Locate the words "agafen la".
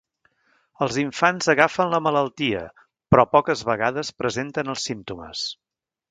1.53-1.99